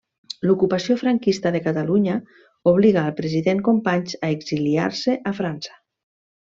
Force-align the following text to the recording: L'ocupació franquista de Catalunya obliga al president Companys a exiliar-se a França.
L'ocupació 0.51 0.95
franquista 1.01 1.51
de 1.57 1.61
Catalunya 1.67 2.15
obliga 2.73 3.05
al 3.05 3.15
president 3.21 3.65
Companys 3.71 4.21
a 4.29 4.35
exiliar-se 4.41 5.19
a 5.35 5.39
França. 5.43 5.81